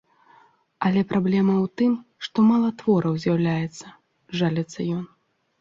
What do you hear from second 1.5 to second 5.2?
ў тым, што мала твораў з'яўляецца, жаліцца ён.